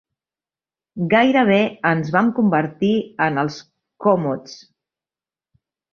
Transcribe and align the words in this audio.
Gairebé 1.11 1.57
ens 1.91 2.09
vam 2.17 2.31
convertir 2.39 2.91
en 3.27 3.37
"Els 3.43 3.59
Commodes". 4.07 4.57